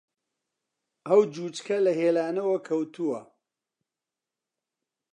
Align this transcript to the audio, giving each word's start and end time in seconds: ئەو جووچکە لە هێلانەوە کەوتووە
ئەو 1.07 1.21
جووچکە 1.33 1.77
لە 1.85 1.91
هێلانەوە 1.99 2.57
کەوتووە 2.67 3.21